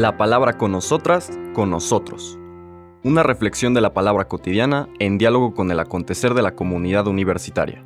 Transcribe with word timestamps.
La 0.00 0.16
palabra 0.16 0.56
con 0.56 0.72
nosotras, 0.72 1.30
con 1.52 1.68
nosotros. 1.68 2.38
Una 3.04 3.22
reflexión 3.22 3.74
de 3.74 3.82
la 3.82 3.92
palabra 3.92 4.28
cotidiana 4.28 4.88
en 4.98 5.18
diálogo 5.18 5.52
con 5.52 5.70
el 5.70 5.78
acontecer 5.78 6.32
de 6.32 6.40
la 6.40 6.54
comunidad 6.54 7.06
universitaria. 7.06 7.84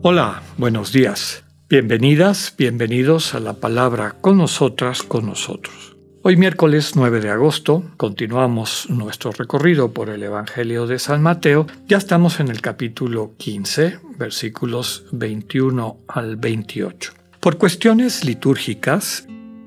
Hola, 0.00 0.42
buenos 0.56 0.92
días. 0.94 1.44
Bienvenidas, 1.68 2.54
bienvenidos 2.56 3.34
a 3.34 3.40
la 3.40 3.52
palabra 3.52 4.16
con 4.22 4.38
nosotras, 4.38 5.02
con 5.02 5.26
nosotros. 5.26 5.93
Hoy 6.26 6.38
miércoles 6.38 6.96
9 6.96 7.20
de 7.20 7.28
agosto 7.28 7.84
continuamos 7.98 8.88
nuestro 8.88 9.30
recorrido 9.30 9.92
por 9.92 10.08
el 10.08 10.22
Evangelio 10.22 10.86
de 10.86 10.98
San 10.98 11.20
Mateo. 11.20 11.66
Ya 11.86 11.98
estamos 11.98 12.40
en 12.40 12.48
el 12.48 12.62
capítulo 12.62 13.34
15, 13.36 13.98
versículos 14.16 15.04
21 15.12 15.98
al 16.08 16.36
28. 16.36 17.12
Por 17.40 17.58
cuestiones 17.58 18.24
litúrgicas, 18.24 19.26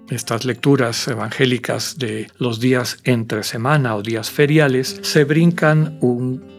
estas 0.10 0.46
lecturas 0.46 1.08
evangélicas 1.08 2.00
de 2.00 2.32
los 2.40 2.60
días 2.60 2.98
entre 3.04 3.44
semana 3.44 3.96
o 3.96 4.02
días 4.02 4.32
feriales 4.32 5.00
se 5.04 5.26
brincan 5.26 6.00
un 6.02 6.57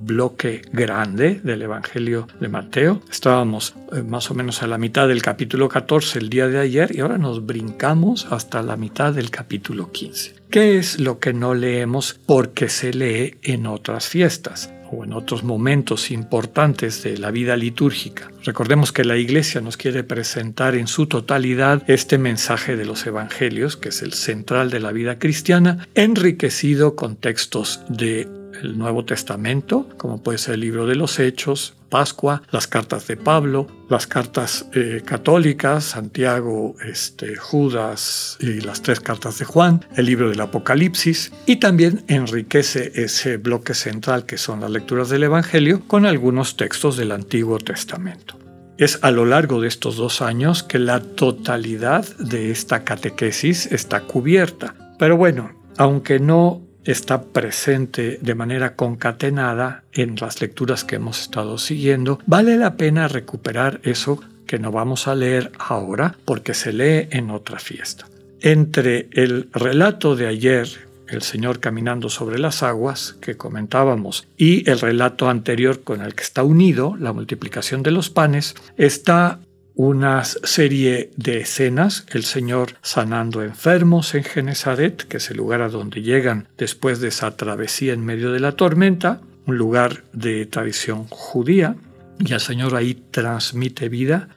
bloque 0.00 0.62
grande 0.72 1.40
del 1.42 1.62
Evangelio 1.62 2.26
de 2.40 2.48
Mateo. 2.48 3.02
Estábamos 3.10 3.74
eh, 3.92 4.02
más 4.02 4.30
o 4.30 4.34
menos 4.34 4.62
a 4.62 4.66
la 4.66 4.78
mitad 4.78 5.08
del 5.08 5.22
capítulo 5.22 5.68
14 5.68 6.18
el 6.18 6.30
día 6.30 6.48
de 6.48 6.58
ayer 6.58 6.94
y 6.94 7.00
ahora 7.00 7.18
nos 7.18 7.44
brincamos 7.44 8.26
hasta 8.30 8.62
la 8.62 8.76
mitad 8.76 9.12
del 9.12 9.30
capítulo 9.30 9.92
15. 9.92 10.34
¿Qué 10.50 10.78
es 10.78 10.98
lo 10.98 11.18
que 11.18 11.32
no 11.32 11.54
leemos 11.54 12.18
porque 12.26 12.68
se 12.68 12.92
lee 12.92 13.36
en 13.42 13.66
otras 13.66 14.08
fiestas? 14.08 14.72
o 14.92 15.04
en 15.04 15.12
otros 15.12 15.44
momentos 15.44 16.10
importantes 16.10 17.02
de 17.02 17.16
la 17.18 17.30
vida 17.30 17.56
litúrgica. 17.56 18.30
Recordemos 18.44 18.92
que 18.92 19.04
la 19.04 19.16
Iglesia 19.16 19.60
nos 19.60 19.76
quiere 19.76 20.02
presentar 20.02 20.74
en 20.74 20.88
su 20.88 21.06
totalidad 21.06 21.88
este 21.88 22.18
mensaje 22.18 22.76
de 22.76 22.86
los 22.86 23.06
Evangelios, 23.06 23.76
que 23.76 23.90
es 23.90 24.02
el 24.02 24.12
central 24.14 24.70
de 24.70 24.80
la 24.80 24.92
vida 24.92 25.18
cristiana, 25.18 25.86
enriquecido 25.94 26.96
con 26.96 27.16
textos 27.16 27.82
de 27.88 28.39
el 28.62 28.78
Nuevo 28.78 29.04
Testamento, 29.04 29.88
como 29.96 30.22
puede 30.22 30.38
ser 30.38 30.54
el 30.54 30.60
libro 30.60 30.86
de 30.86 30.94
los 30.94 31.18
Hechos, 31.18 31.74
Pascua, 31.90 32.42
las 32.50 32.66
cartas 32.66 33.06
de 33.08 33.16
Pablo, 33.16 33.66
las 33.88 34.06
cartas 34.06 34.66
eh, 34.72 35.02
católicas, 35.04 35.84
Santiago, 35.84 36.76
este, 36.86 37.36
Judas 37.36 38.38
y 38.40 38.60
las 38.60 38.80
tres 38.80 39.00
cartas 39.00 39.38
de 39.38 39.44
Juan, 39.44 39.84
el 39.96 40.06
libro 40.06 40.30
del 40.30 40.40
Apocalipsis, 40.40 41.32
y 41.46 41.56
también 41.56 42.04
enriquece 42.06 42.92
ese 42.94 43.36
bloque 43.36 43.74
central 43.74 44.24
que 44.24 44.38
son 44.38 44.60
las 44.60 44.70
lecturas 44.70 45.08
del 45.10 45.24
Evangelio 45.24 45.82
con 45.86 46.06
algunos 46.06 46.56
textos 46.56 46.96
del 46.96 47.12
Antiguo 47.12 47.58
Testamento. 47.58 48.38
Es 48.78 48.98
a 49.02 49.10
lo 49.10 49.26
largo 49.26 49.60
de 49.60 49.68
estos 49.68 49.96
dos 49.96 50.22
años 50.22 50.62
que 50.62 50.78
la 50.78 51.00
totalidad 51.00 52.06
de 52.16 52.50
esta 52.50 52.82
catequesis 52.82 53.66
está 53.66 54.00
cubierta. 54.00 54.74
Pero 54.98 55.18
bueno, 55.18 55.50
aunque 55.76 56.18
no 56.18 56.62
está 56.90 57.22
presente 57.22 58.18
de 58.20 58.34
manera 58.34 58.74
concatenada 58.74 59.84
en 59.92 60.16
las 60.16 60.40
lecturas 60.40 60.84
que 60.84 60.96
hemos 60.96 61.20
estado 61.20 61.58
siguiendo, 61.58 62.18
vale 62.26 62.56
la 62.56 62.76
pena 62.76 63.08
recuperar 63.08 63.80
eso 63.84 64.20
que 64.46 64.58
no 64.58 64.72
vamos 64.72 65.06
a 65.06 65.14
leer 65.14 65.52
ahora 65.58 66.16
porque 66.24 66.54
se 66.54 66.72
lee 66.72 67.08
en 67.10 67.30
otra 67.30 67.58
fiesta. 67.58 68.06
Entre 68.40 69.08
el 69.12 69.48
relato 69.52 70.16
de 70.16 70.26
ayer, 70.26 70.68
el 71.08 71.22
Señor 71.22 71.60
caminando 71.60 72.08
sobre 72.08 72.38
las 72.38 72.62
aguas, 72.62 73.16
que 73.20 73.36
comentábamos, 73.36 74.26
y 74.36 74.68
el 74.68 74.80
relato 74.80 75.28
anterior 75.28 75.82
con 75.82 76.00
el 76.00 76.14
que 76.14 76.22
está 76.22 76.42
unido, 76.42 76.96
la 76.98 77.12
multiplicación 77.12 77.82
de 77.82 77.90
los 77.90 78.10
panes, 78.10 78.54
está 78.76 79.40
una 79.82 80.24
serie 80.24 81.10
de 81.16 81.40
escenas, 81.40 82.04
el 82.10 82.24
Señor 82.24 82.74
sanando 82.82 83.42
enfermos 83.42 84.14
en 84.14 84.24
Genezaret, 84.24 85.04
que 85.08 85.16
es 85.16 85.30
el 85.30 85.38
lugar 85.38 85.62
a 85.62 85.70
donde 85.70 86.02
llegan 86.02 86.48
después 86.58 87.00
de 87.00 87.08
esa 87.08 87.34
travesía 87.34 87.94
en 87.94 88.04
medio 88.04 88.30
de 88.30 88.40
la 88.40 88.52
tormenta, 88.52 89.22
un 89.46 89.56
lugar 89.56 90.04
de 90.12 90.44
tradición 90.44 91.06
judía, 91.08 91.76
y 92.18 92.34
el 92.34 92.40
Señor 92.40 92.76
ahí 92.76 92.92
transmite 93.10 93.88
vida, 93.88 94.28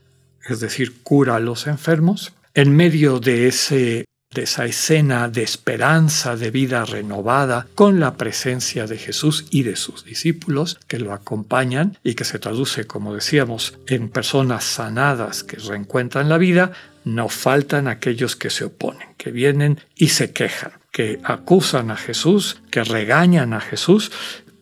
es 0.47 0.61
decir, 0.61 0.93
cura 1.03 1.35
a 1.35 1.41
los 1.41 1.67
enfermos. 1.67 2.31
En 2.53 2.73
medio 2.73 3.19
de 3.19 3.49
ese 3.49 4.05
de 4.33 4.43
esa 4.43 4.65
escena 4.65 5.29
de 5.29 5.43
esperanza, 5.43 6.35
de 6.35 6.51
vida 6.51 6.85
renovada, 6.85 7.67
con 7.75 7.99
la 7.99 8.15
presencia 8.15 8.87
de 8.87 8.97
Jesús 8.97 9.45
y 9.49 9.63
de 9.63 9.75
sus 9.75 10.03
discípulos 10.03 10.79
que 10.87 10.99
lo 10.99 11.13
acompañan 11.13 11.97
y 12.03 12.15
que 12.15 12.23
se 12.23 12.39
traduce, 12.39 12.85
como 12.85 13.13
decíamos, 13.13 13.77
en 13.87 14.09
personas 14.09 14.63
sanadas 14.63 15.43
que 15.43 15.57
reencuentran 15.57 16.29
la 16.29 16.37
vida, 16.37 16.71
no 17.05 17.29
faltan 17.29 17.87
aquellos 17.87 18.35
que 18.35 18.49
se 18.49 18.65
oponen, 18.65 19.09
que 19.17 19.31
vienen 19.31 19.79
y 19.95 20.09
se 20.09 20.31
quejan, 20.31 20.73
que 20.91 21.19
acusan 21.23 21.91
a 21.91 21.97
Jesús, 21.97 22.61
que 22.71 22.83
regañan 22.83 23.53
a 23.53 23.59
Jesús, 23.59 24.11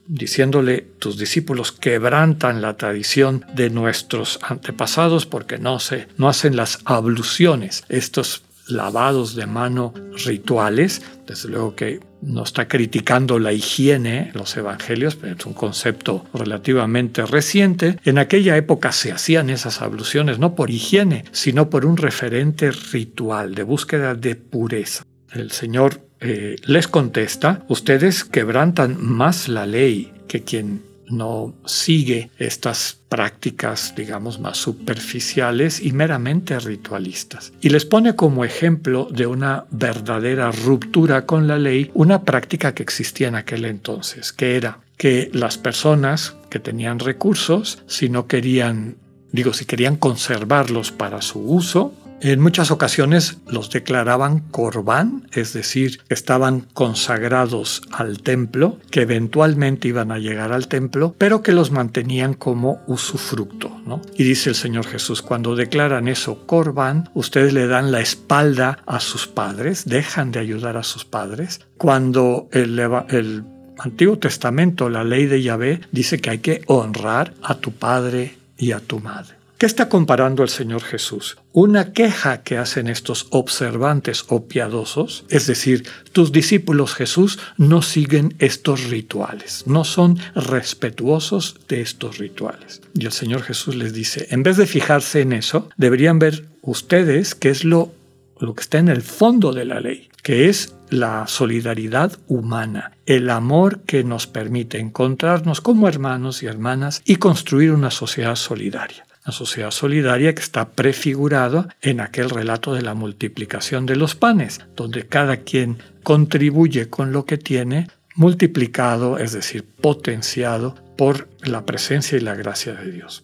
diciéndole, 0.08 0.82
tus 1.00 1.18
discípulos 1.18 1.72
quebrantan 1.72 2.62
la 2.62 2.76
tradición 2.76 3.46
de 3.54 3.70
nuestros 3.70 4.40
antepasados 4.42 5.26
porque 5.26 5.58
no, 5.58 5.80
se, 5.80 6.08
no 6.18 6.28
hacen 6.28 6.56
las 6.56 6.80
abluciones, 6.84 7.86
estos 7.88 8.44
lavados 8.72 9.36
de 9.36 9.46
mano 9.46 9.94
rituales. 10.26 11.02
Desde 11.28 11.50
luego 11.50 11.76
que 11.76 12.00
no 12.22 12.44
está 12.44 12.68
criticando 12.68 13.40
la 13.40 13.54
higiene, 13.54 14.32
los 14.34 14.56
evangelios, 14.58 15.16
pero 15.16 15.36
es 15.36 15.46
un 15.46 15.54
concepto 15.54 16.26
relativamente 16.34 17.26
reciente. 17.26 17.98
En 18.04 18.18
aquella 18.18 18.58
época 18.58 18.92
se 18.92 19.12
hacían 19.12 19.50
esas 19.50 19.82
abluciones 19.82 20.40
no 20.40 20.56
por 20.56 20.70
higiene, 20.70 21.26
sino 21.32 21.70
por 21.70 21.86
un 21.86 21.98
referente 21.98 22.72
ritual 22.72 23.56
de 23.56 23.64
búsqueda 23.64 24.16
de 24.16 24.36
pureza. 24.36 25.04
El 25.34 25.52
Señor 25.52 26.02
eh, 26.20 26.58
les 26.66 26.88
contesta, 26.88 27.64
ustedes 27.68 28.24
quebrantan 28.24 28.98
más 29.00 29.48
la 29.48 29.66
ley 29.66 30.12
que 30.28 30.44
quien 30.44 30.91
no 31.12 31.54
sigue 31.66 32.30
estas 32.38 32.98
prácticas, 33.10 33.94
digamos, 33.96 34.40
más 34.40 34.58
superficiales 34.58 35.82
y 35.82 35.92
meramente 35.92 36.60
ritualistas. 36.60 37.52
Y 37.62 37.70
les 37.70 37.86
pone 37.86 38.16
como 38.16 38.46
ejemplo 38.46 39.08
de 39.12 39.28
una 39.28 39.66
verdadera 39.72 40.52
ruptura 40.52 41.26
con 41.26 41.48
la 41.48 41.58
ley 41.58 41.92
una 41.94 42.24
práctica 42.24 42.74
que 42.74 42.84
existía 42.84 43.28
en 43.28 43.36
aquel 43.36 43.66
entonces, 43.66 44.32
que 44.32 44.56
era 44.56 44.80
que 44.98 45.30
las 45.34 45.58
personas 45.58 46.36
que 46.50 46.60
tenían 46.60 47.00
recursos, 47.00 47.84
si 47.88 48.08
no 48.08 48.28
querían, 48.28 48.98
digo, 49.32 49.52
si 49.52 49.66
querían 49.66 49.96
conservarlos 49.96 50.92
para 50.92 51.22
su 51.22 51.40
uso, 51.40 51.94
en 52.22 52.40
muchas 52.40 52.70
ocasiones 52.70 53.40
los 53.48 53.72
declaraban 53.72 54.40
corbán, 54.40 55.28
es 55.34 55.54
decir, 55.54 56.02
estaban 56.10 56.68
consagrados 56.74 57.82
al 57.92 58.22
templo, 58.22 58.78
que 58.92 59.02
eventualmente 59.02 59.88
iban 59.88 60.12
a 60.12 60.20
llegar 60.20 60.52
al 60.52 60.68
templo, 60.68 61.16
pero 61.18 61.42
que 61.42 61.52
los 61.52 61.72
mantenían 61.72 62.36
como 62.36 62.82
usufructo. 62.88 63.72
¿no? 63.86 64.02
Y 64.16 64.24
dice 64.24 64.50
el 64.50 64.56
Señor 64.56 64.86
Jesús, 64.86 65.22
cuando 65.22 65.56
declaran 65.56 66.08
eso 66.08 66.46
corbán, 66.46 67.10
ustedes 67.14 67.54
le 67.54 67.68
dan 67.68 67.92
la 67.92 68.02
espalda 68.02 68.80
a 68.86 69.00
sus 69.00 69.28
padres, 69.28 69.86
dejan 69.86 70.32
de 70.32 70.40
ayudar 70.40 70.78
a 70.78 70.84
sus 70.84 71.06
padres. 71.06 71.62
Cuando 71.78 72.50
el, 72.52 72.80
el 73.10 73.44
Antiguo 73.80 74.20
Testamento, 74.20 74.90
la 74.90 75.04
ley 75.04 75.26
de 75.26 75.42
Yahvé, 75.42 75.82
dice 75.92 76.20
que 76.20 76.30
hay 76.30 76.40
que 76.40 76.62
honrar 76.68 77.34
a 77.42 77.56
tu 77.56 77.72
padre 77.72 78.38
y 78.58 78.74
a 78.74 78.80
tu 78.80 79.00
madre. 79.00 79.41
¿Qué 79.62 79.68
está 79.68 79.90
comparando 79.90 80.42
el 80.42 80.50
Señor 80.50 80.82
Jesús? 80.82 81.38
Una 81.52 81.94
queja 81.94 82.42
que 82.42 82.58
hacen 82.58 82.88
estos 82.88 83.28
observantes 83.30 84.26
o 84.30 84.48
piadosos, 84.48 85.24
es 85.30 85.46
decir, 85.46 85.88
tus 86.14 86.32
discípulos 86.32 86.96
Jesús 86.96 87.38
no 87.58 87.84
siguen 87.84 88.34
estos 88.40 88.90
rituales, 88.90 89.66
no 89.68 89.84
son 89.84 90.18
respetuosos 90.34 91.60
de 91.68 91.82
estos 91.82 92.18
rituales. 92.18 92.82
Y 92.96 93.06
el 93.06 93.12
Señor 93.12 93.44
Jesús 93.44 93.76
les 93.76 93.94
dice, 93.94 94.30
en 94.32 94.42
vez 94.42 94.58
de 94.58 94.66
fijarse 94.66 95.22
en 95.22 95.32
eso, 95.32 95.70
deberían 95.78 96.18
ver 96.18 96.48
ustedes 96.64 97.36
qué 97.36 97.52
es 97.52 97.64
lo, 97.64 97.92
lo 98.40 98.56
que 98.56 98.62
está 98.62 98.80
en 98.80 98.90
el 98.90 99.04
fondo 99.04 99.54
de 99.54 99.66
la 99.66 99.80
ley, 99.80 100.10
que 100.24 100.50
es 100.50 100.74
la 100.90 101.28
solidaridad 101.28 102.18
humana, 102.28 102.94
el 103.06 103.30
amor 103.30 103.82
que 103.82 104.04
nos 104.04 104.26
permite 104.26 104.80
encontrarnos 104.80 105.62
como 105.62 105.88
hermanos 105.88 106.42
y 106.42 106.48
hermanas 106.48 107.04
y 107.06 107.18
construir 107.18 107.74
una 107.74 107.92
sociedad 107.92 108.36
solidaria 108.36 109.06
la 109.26 109.32
sociedad 109.32 109.72
solidaria 109.72 110.34
que 110.34 110.42
está 110.42 110.70
prefigurada 110.70 111.76
en 111.82 112.00
aquel 112.00 112.30
relato 112.30 112.74
de 112.74 112.82
la 112.82 112.94
multiplicación 112.94 113.86
de 113.86 113.96
los 113.96 114.16
panes, 114.16 114.62
donde 114.76 115.08
cada 115.08 115.38
quien 115.38 115.78
contribuye 116.04 116.90
con 116.90 117.12
lo 117.12 117.26
que 117.26 117.38
tiene, 117.38 117.88
multiplicado, 118.16 119.18
es 119.18 119.32
decir, 119.32 119.64
potenciado 119.64 120.76
por 120.98 121.30
la 121.44 121.66
presencia 121.66 122.18
y 122.18 122.22
la 122.22 122.36
gracia 122.36 122.74
de 122.74 122.92
Dios. 122.92 123.24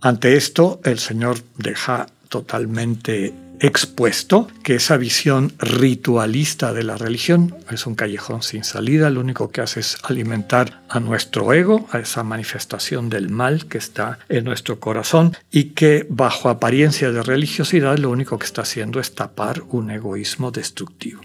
Ante 0.00 0.36
esto, 0.36 0.80
el 0.84 0.98
Señor 0.98 1.38
deja 1.56 2.06
totalmente 2.28 3.34
expuesto 3.60 4.48
que 4.62 4.76
esa 4.76 4.96
visión 4.96 5.52
ritualista 5.58 6.72
de 6.72 6.84
la 6.84 6.96
religión 6.96 7.56
es 7.70 7.86
un 7.86 7.94
callejón 7.94 8.42
sin 8.42 8.64
salida, 8.64 9.10
lo 9.10 9.20
único 9.20 9.50
que 9.50 9.60
hace 9.60 9.80
es 9.80 9.98
alimentar 10.02 10.82
a 10.88 11.00
nuestro 11.00 11.52
ego, 11.52 11.88
a 11.90 11.98
esa 11.98 12.22
manifestación 12.22 13.08
del 13.08 13.30
mal 13.30 13.66
que 13.66 13.78
está 13.78 14.18
en 14.28 14.44
nuestro 14.44 14.80
corazón 14.80 15.36
y 15.50 15.70
que 15.70 16.06
bajo 16.08 16.48
apariencia 16.48 17.10
de 17.10 17.22
religiosidad 17.22 17.98
lo 17.98 18.10
único 18.10 18.38
que 18.38 18.46
está 18.46 18.62
haciendo 18.62 19.00
es 19.00 19.14
tapar 19.14 19.62
un 19.68 19.90
egoísmo 19.90 20.50
destructivo. 20.50 21.22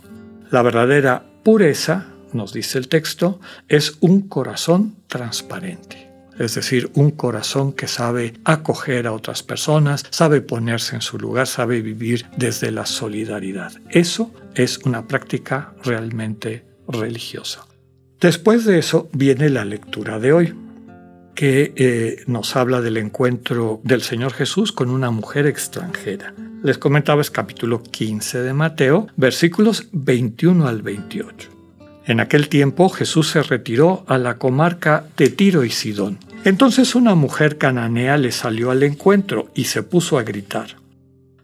La 0.50 0.62
verdadera 0.62 1.24
pureza, 1.44 2.07
nos 2.31 2.53
dice 2.53 2.77
el 2.77 2.88
texto, 2.88 3.39
es 3.68 3.97
un 4.00 4.27
corazón 4.27 4.95
transparente 5.07 6.12
es 6.39 6.56
decir, 6.56 6.89
un 6.95 7.12
corazón 7.12 7.74
que 7.74 7.88
sabe 7.88 8.33
acoger 8.44 9.07
a 9.07 9.13
otras 9.13 9.44
personas, 9.44 10.06
sabe 10.09 10.41
ponerse 10.41 10.95
en 10.95 11.01
su 11.01 11.18
lugar, 11.18 11.47
sabe 11.47 11.81
vivir 11.81 12.25
desde 12.38 12.71
la 12.71 12.85
solidaridad. 12.85 13.74
Eso 13.89 14.31
es 14.56 14.80
una 14.80 15.07
práctica 15.07 15.74
realmente 15.83 16.65
religiosa. 16.88 17.65
Después 18.19 18.65
de 18.65 18.80
eso 18.80 19.09
viene 19.12 19.50
la 19.50 19.65
lectura 19.65 20.19
de 20.19 20.33
hoy, 20.33 20.53
que 21.35 21.74
eh, 21.75 22.24
nos 22.27 22.56
habla 22.56 22.81
del 22.81 22.97
encuentro 22.97 23.81
del 23.83 24.01
Señor 24.01 24.33
Jesús 24.33 24.71
con 24.71 24.89
una 24.89 25.12
mujer 25.12 25.47
extranjera. 25.47 26.33
Les 26.63 26.77
comentaba 26.77 27.21
es 27.21 27.31
capítulo 27.31 27.81
15 27.81 28.41
de 28.41 28.53
Mateo, 28.53 29.07
versículos 29.18 29.89
21 29.91 30.68
al 30.68 30.81
28. 30.81 31.52
En 32.05 32.19
aquel 32.19 32.50
tiempo 32.50 32.89
Jesús 32.89 33.29
se 33.29 33.44
retiró 33.44 34.03
a 34.07 34.17
la 34.17 34.38
comarca 34.38 35.05
de 35.15 35.29
Tiro 35.29 35.63
y 35.63 35.69
Sidón. 35.69 36.19
Entonces 36.44 36.95
una 36.95 37.15
mujer 37.15 37.57
cananea 37.57 38.17
le 38.17 38.31
salió 38.31 38.71
al 38.71 38.83
encuentro 38.83 39.50
y 39.55 39.65
se 39.65 39.83
puso 39.83 40.17
a 40.17 40.23
gritar, 40.23 40.75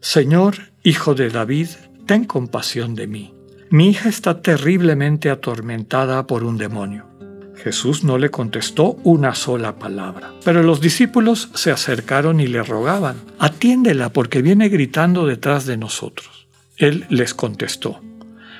Señor, 0.00 0.56
hijo 0.82 1.14
de 1.14 1.28
David, 1.28 1.68
ten 2.06 2.24
compasión 2.24 2.94
de 2.94 3.06
mí. 3.06 3.34
Mi 3.70 3.90
hija 3.90 4.08
está 4.08 4.42
terriblemente 4.42 5.30
atormentada 5.30 6.26
por 6.26 6.42
un 6.42 6.56
demonio. 6.58 7.06
Jesús 7.54 8.02
no 8.02 8.16
le 8.16 8.30
contestó 8.30 8.96
una 9.04 9.34
sola 9.34 9.78
palabra, 9.78 10.32
pero 10.44 10.62
los 10.62 10.80
discípulos 10.80 11.50
se 11.54 11.70
acercaron 11.70 12.40
y 12.40 12.46
le 12.46 12.62
rogaban, 12.62 13.16
atiéndela 13.38 14.10
porque 14.10 14.40
viene 14.40 14.70
gritando 14.70 15.26
detrás 15.26 15.66
de 15.66 15.76
nosotros. 15.76 16.48
Él 16.78 17.04
les 17.10 17.34
contestó, 17.34 18.00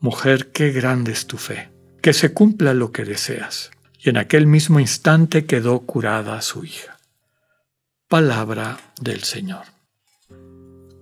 Mujer, 0.00 0.48
qué 0.52 0.72
grande 0.72 1.12
es 1.12 1.26
tu 1.26 1.38
fe, 1.38 1.70
que 2.02 2.12
se 2.12 2.32
cumpla 2.32 2.74
lo 2.74 2.92
que 2.92 3.04
deseas. 3.04 3.70
Y 3.98 4.10
en 4.10 4.18
aquel 4.18 4.46
mismo 4.46 4.78
instante 4.78 5.46
quedó 5.46 5.80
curada 5.80 6.40
su 6.42 6.64
hija. 6.64 6.98
Palabra 8.08 8.78
del 9.00 9.24
Señor. 9.24 9.64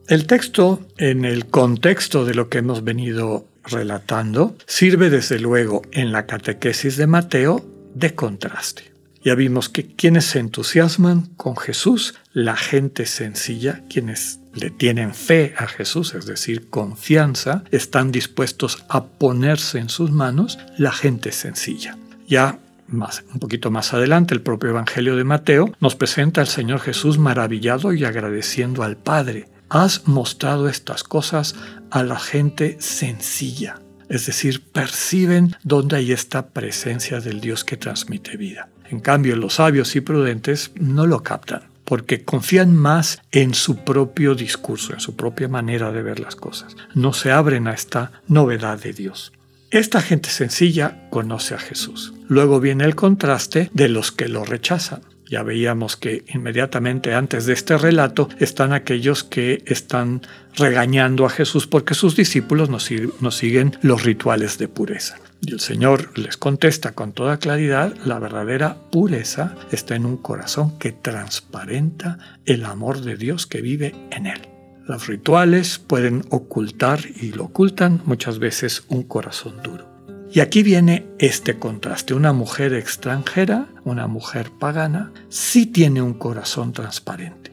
El 0.07 0.27
texto, 0.27 0.87
en 0.97 1.25
el 1.25 1.47
contexto 1.47 2.25
de 2.25 2.35
lo 2.35 2.49
que 2.49 2.59
hemos 2.59 2.85
venido 2.85 3.49
relatando, 3.65 4.57
sirve 4.67 5.11
desde 5.11 5.39
luego 5.39 5.83
en 5.93 6.13
la 6.13 6.27
catequesis 6.27 6.97
de 6.97 7.07
Mateo 7.07 7.65
de 7.95 8.15
contraste. 8.15 8.93
Ya 9.25 9.35
vimos 9.35 9.71
que 9.71 9.87
quienes 9.87 10.27
se 10.27 10.39
entusiasman 10.39 11.27
con 11.37 11.57
Jesús, 11.57 12.15
la 12.33 12.57
gente 12.57 13.07
sencilla, 13.07 13.83
quienes 13.89 14.41
le 14.55 14.71
tienen 14.71 15.15
fe 15.15 15.55
a 15.57 15.67
Jesús, 15.67 16.15
es 16.15 16.27
decir, 16.27 16.69
confianza, 16.71 17.65
están 17.71 18.13
dispuestos 18.13 18.85
a 18.89 19.05
ponerse 19.05 19.79
en 19.79 19.89
sus 19.89 20.11
manos 20.11 20.59
la 20.79 20.93
gente 20.93 21.33
sencilla. 21.33 21.97
Ya 22.27 22.59
más, 22.87 23.25
un 23.33 23.41
poquito 23.41 23.71
más 23.71 23.95
adelante, 23.95 24.35
el 24.35 24.43
propio 24.43 24.71
Evangelio 24.71 25.17
de 25.17 25.25
Mateo 25.25 25.73
nos 25.81 25.97
presenta 25.97 26.41
al 26.41 26.49
Señor 26.49 26.81
Jesús 26.81 27.19
maravillado 27.19 27.93
y 27.93 28.05
agradeciendo 28.05 28.83
al 28.83 28.97
Padre. 28.97 29.49
Has 29.69 30.07
mostrado 30.07 30.69
estas 30.69 31.03
cosas 31.03 31.57
a 31.91 32.03
la 32.03 32.19
gente 32.19 32.77
sencilla, 32.81 33.81
es 34.09 34.27
decir, 34.27 34.63
perciben 34.71 35.57
dónde 35.65 35.97
hay 35.97 36.13
esta 36.13 36.49
presencia 36.49 37.21
del 37.21 37.41
Dios 37.41 37.65
que 37.65 37.77
transmite 37.77 38.37
vida. 38.37 38.69
En 38.91 39.01
cambio, 39.01 39.35
los 39.37 39.55
sabios 39.55 39.97
y 39.97 40.03
prudentes 40.03 40.71
no 40.79 41.07
lo 41.07 41.23
captan 41.23 41.74
porque 41.85 42.25
confían 42.25 42.75
más 42.75 43.21
en 43.33 43.55
su 43.55 43.85
propio 43.85 44.35
discurso, 44.35 44.95
en 44.95 45.01
su 45.01 45.17
propia 45.17 45.49
manera 45.49 45.93
de 45.93 46.03
ver 46.03 46.21
las 46.21 46.37
cosas. 46.37 46.77
No 46.95 47.13
se 47.13 47.33
abren 47.33 47.69
a 47.69 47.75
esta 47.75 48.13
novedad 48.27 48.81
de 48.81 48.93
Dios. 48.93 49.33
Esta 49.71 50.01
gente 50.01 50.31
sencilla 50.31 51.09
conoce 51.11 51.55
a 51.55 51.59
Jesús. 51.59 52.15
Luego 52.29 52.61
viene 52.61 52.85
el 52.85 52.95
contraste 52.95 53.71
de 53.73 53.89
los 53.89 54.13
que 54.13 54.29
lo 54.29 54.45
rechazan. 54.45 55.03
Ya 55.29 55.43
veíamos 55.43 55.97
que 55.97 56.25
inmediatamente 56.33 57.15
antes 57.15 57.47
de 57.47 57.55
este 57.55 57.77
relato 57.77 58.29
están 58.39 58.73
aquellos 58.73 59.25
que 59.25 59.65
están 59.67 60.23
regañando 60.55 61.27
a 61.27 61.31
Jesús 61.31 61.67
porque 61.67 61.95
sus 61.95 62.15
discípulos 62.15 62.71
no, 62.71 63.31
siguen 63.31 63.77
los 63.83 64.05
rituales 64.05 64.59
de 64.59 64.69
pureza. 64.69 65.17
Y 65.41 65.53
el 65.53 65.61
Señor 65.61 66.19
les 66.19 66.37
contesta 66.37 66.93
con 66.93 67.13
toda 67.13 67.39
claridad, 67.39 67.95
la 68.05 68.19
verdadera 68.19 68.77
pureza 68.91 69.55
está 69.71 69.95
en 69.95 70.07
un 70.07 70.17
corazón 70.17 70.79
que 70.79 70.93
transparenta 70.93 72.19
el 72.47 72.65
amor 72.65 73.03
de 73.03 73.17
Dios 73.17 73.47
que 73.47 73.61
vive 73.61 73.95
en 74.11 74.27
él. 74.27 74.49
Los 74.87 75.07
rituales 75.07 75.79
pueden 75.79 76.25
ocultar 76.31 77.01
y 77.21 77.33
lo 77.33 77.45
ocultan 77.45 78.03
muchas 78.05 78.39
veces 78.39 78.85
un 78.89 79.03
corazón 79.03 79.63
duro. 79.63 79.95
Y 80.35 80.41
aquí 80.41 80.63
viene 80.65 81.07
este 81.19 81.59
contraste. 81.61 82.13
Una 82.13 82.33
mujer 82.33 82.75
extranjera, 82.75 83.69
una 83.85 84.09
mujer 84.09 84.51
pagana, 84.51 85.13
sí 85.29 85.67
tiene 85.67 86.03
un 86.03 86.15
corazón 86.15 86.73
transparente. 86.73 87.44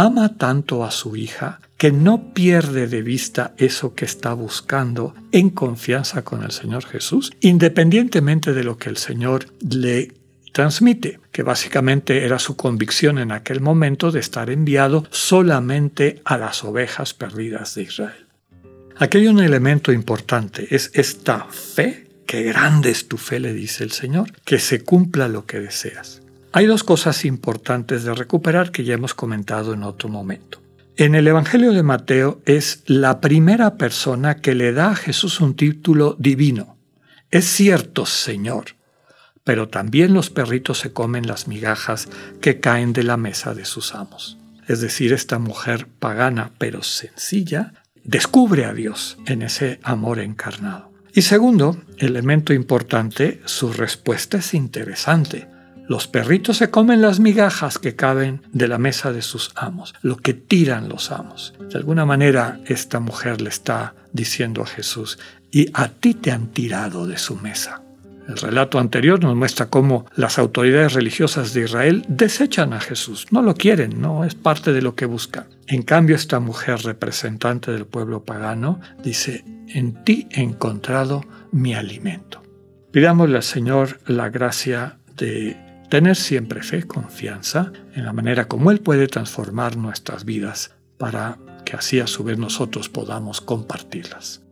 Ama 0.00 0.36
tanto 0.36 0.84
a 0.84 0.92
su 0.92 1.16
hija 1.16 1.58
que 1.76 1.90
no 1.90 2.32
pierde 2.32 2.86
de 2.86 3.02
vista 3.02 3.54
eso 3.56 3.96
que 3.96 4.04
está 4.04 4.32
buscando 4.32 5.12
en 5.32 5.50
confianza 5.50 6.22
con 6.22 6.44
el 6.44 6.52
Señor 6.52 6.86
Jesús, 6.86 7.32
independientemente 7.40 8.52
de 8.52 8.62
lo 8.62 8.78
que 8.78 8.90
el 8.90 8.96
Señor 8.96 9.46
le 9.58 10.14
transmite, 10.52 11.18
que 11.32 11.42
básicamente 11.42 12.24
era 12.24 12.38
su 12.38 12.54
convicción 12.54 13.18
en 13.18 13.32
aquel 13.32 13.60
momento 13.60 14.12
de 14.12 14.20
estar 14.20 14.50
enviado 14.50 15.04
solamente 15.10 16.22
a 16.24 16.38
las 16.38 16.62
ovejas 16.62 17.12
perdidas 17.12 17.74
de 17.74 17.82
Israel. 17.82 18.26
Aquí 18.98 19.18
hay 19.18 19.26
un 19.26 19.40
elemento 19.40 19.90
importante, 19.90 20.68
es 20.70 20.92
esta 20.94 21.46
fe, 21.46 22.06
que 22.24 22.44
grande 22.44 22.90
es 22.90 23.08
tu 23.08 23.16
fe, 23.16 23.40
le 23.40 23.52
dice 23.52 23.82
el 23.82 23.90
Señor, 23.90 24.30
que 24.44 24.60
se 24.60 24.84
cumpla 24.84 25.26
lo 25.26 25.44
que 25.44 25.58
deseas. 25.58 26.22
Hay 26.52 26.66
dos 26.66 26.82
cosas 26.82 27.24
importantes 27.24 28.04
de 28.04 28.14
recuperar 28.14 28.72
que 28.72 28.84
ya 28.84 28.94
hemos 28.94 29.14
comentado 29.14 29.74
en 29.74 29.82
otro 29.82 30.08
momento. 30.08 30.62
En 30.96 31.14
el 31.14 31.28
Evangelio 31.28 31.72
de 31.72 31.82
Mateo 31.82 32.40
es 32.46 32.82
la 32.86 33.20
primera 33.20 33.76
persona 33.76 34.38
que 34.38 34.54
le 34.54 34.72
da 34.72 34.90
a 34.90 34.96
Jesús 34.96 35.40
un 35.40 35.54
título 35.54 36.16
divino. 36.18 36.76
Es 37.30 37.44
cierto, 37.44 38.06
Señor, 38.06 38.76
pero 39.44 39.68
también 39.68 40.14
los 40.14 40.30
perritos 40.30 40.78
se 40.78 40.92
comen 40.92 41.26
las 41.26 41.48
migajas 41.48 42.08
que 42.40 42.60
caen 42.60 42.94
de 42.94 43.02
la 43.02 43.18
mesa 43.18 43.54
de 43.54 43.66
sus 43.66 43.94
amos. 43.94 44.38
Es 44.66 44.80
decir, 44.80 45.12
esta 45.12 45.38
mujer 45.38 45.86
pagana 45.86 46.52
pero 46.58 46.82
sencilla 46.82 47.74
descubre 48.04 48.64
a 48.64 48.72
Dios 48.72 49.18
en 49.26 49.42
ese 49.42 49.80
amor 49.82 50.18
encarnado. 50.18 50.90
Y 51.14 51.22
segundo, 51.22 51.76
elemento 51.98 52.54
importante, 52.54 53.42
su 53.44 53.72
respuesta 53.72 54.38
es 54.38 54.54
interesante. 54.54 55.46
Los 55.88 56.06
perritos 56.06 56.58
se 56.58 56.70
comen 56.70 57.00
las 57.00 57.18
migajas 57.18 57.78
que 57.78 57.96
caben 57.96 58.42
de 58.52 58.68
la 58.68 58.76
mesa 58.76 59.10
de 59.10 59.22
sus 59.22 59.52
amos, 59.54 59.94
lo 60.02 60.16
que 60.16 60.34
tiran 60.34 60.90
los 60.90 61.10
amos. 61.10 61.54
De 61.58 61.78
alguna 61.78 62.04
manera 62.04 62.60
esta 62.66 63.00
mujer 63.00 63.40
le 63.40 63.48
está 63.48 63.94
diciendo 64.12 64.62
a 64.62 64.66
Jesús, 64.66 65.18
y 65.50 65.70
a 65.72 65.88
ti 65.88 66.12
te 66.12 66.30
han 66.30 66.48
tirado 66.48 67.06
de 67.06 67.16
su 67.16 67.36
mesa. 67.36 67.80
El 68.28 68.36
relato 68.36 68.78
anterior 68.78 69.22
nos 69.22 69.34
muestra 69.34 69.70
cómo 69.70 70.04
las 70.14 70.38
autoridades 70.38 70.92
religiosas 70.92 71.54
de 71.54 71.62
Israel 71.62 72.04
desechan 72.06 72.74
a 72.74 72.80
Jesús, 72.80 73.26
no 73.30 73.40
lo 73.40 73.54
quieren, 73.54 73.98
no 74.02 74.24
es 74.24 74.34
parte 74.34 74.74
de 74.74 74.82
lo 74.82 74.94
que 74.94 75.06
buscan. 75.06 75.46
En 75.66 75.82
cambio, 75.82 76.16
esta 76.16 76.38
mujer 76.38 76.82
representante 76.82 77.72
del 77.72 77.86
pueblo 77.86 78.24
pagano 78.24 78.78
dice, 79.02 79.42
en 79.68 80.04
ti 80.04 80.28
he 80.30 80.42
encontrado 80.42 81.24
mi 81.50 81.74
alimento. 81.74 82.42
Pidámosle 82.92 83.36
al 83.36 83.42
Señor 83.42 84.00
la 84.06 84.28
gracia 84.28 84.98
de 85.16 85.67
tener 85.88 86.16
siempre 86.16 86.62
fe, 86.62 86.84
confianza 86.84 87.72
en 87.94 88.04
la 88.04 88.12
manera 88.12 88.46
como 88.46 88.70
Él 88.70 88.80
puede 88.80 89.06
transformar 89.06 89.76
nuestras 89.76 90.24
vidas 90.24 90.74
para 90.98 91.38
que 91.64 91.76
así 91.76 92.00
a 92.00 92.06
su 92.06 92.24
vez 92.24 92.38
nosotros 92.38 92.88
podamos 92.88 93.40
compartirlas. 93.40 94.42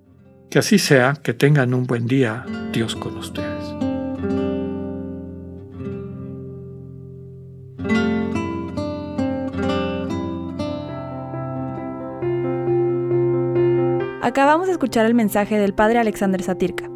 Que 0.50 0.58
así 0.58 0.78
sea, 0.78 1.14
que 1.14 1.34
tengan 1.34 1.74
un 1.74 1.86
buen 1.86 2.06
día, 2.06 2.44
Dios 2.72 2.94
con 2.94 3.16
ustedes. 3.16 3.64
Acabamos 14.22 14.66
de 14.66 14.72
escuchar 14.72 15.06
el 15.06 15.14
mensaje 15.14 15.56
del 15.58 15.72
Padre 15.72 16.00
Alexander 16.00 16.42
Satirka. 16.42 16.95